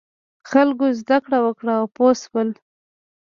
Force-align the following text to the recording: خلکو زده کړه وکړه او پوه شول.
خلکو 0.51 0.85
زده 0.99 1.17
کړه 1.25 1.37
وکړه 1.45 1.73
او 1.79 1.85
پوه 1.95 2.11
شول. 2.21 2.49